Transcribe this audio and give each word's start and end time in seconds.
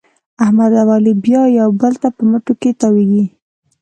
احمد 0.43 0.71
او 0.81 0.87
علي 0.97 1.13
بیا 1.25 1.41
یو 1.59 1.69
بل 1.81 1.93
ته 2.01 2.07
په 2.15 2.21
مټو 2.29 2.53
کې 2.61 2.71
تاوېږي. 2.79 3.25